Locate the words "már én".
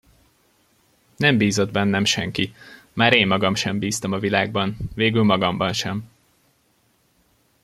2.93-3.27